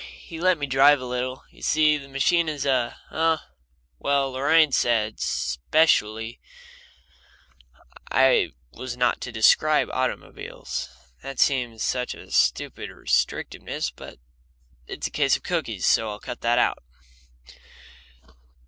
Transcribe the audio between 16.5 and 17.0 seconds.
out.